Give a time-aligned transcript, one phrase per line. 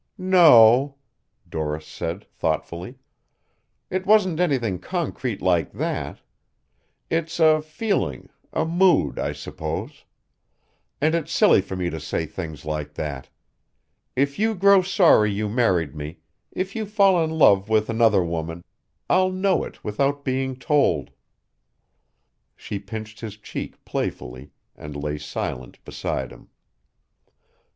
[0.17, 0.95] "No,"
[1.47, 2.97] Doris said thoughtfully.
[3.91, 6.21] "It wasn't anything concrete like that.
[7.11, 10.05] It's a feeling, a mood, I suppose.
[10.99, 13.29] And it's silly for me to say things like that.
[14.15, 16.17] If you grow sorry you married me,
[16.51, 18.63] if you fall in love with another woman,
[19.07, 21.11] I'll know it without being told."
[22.55, 26.49] She pinched his cheek playfully and lay silent beside him.